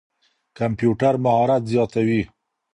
کمپيوټر 0.57 1.13
مهارت 1.23 1.63
زياتوي. 1.71 2.21